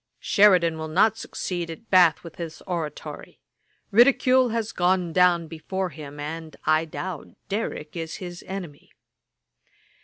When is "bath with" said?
1.91-2.37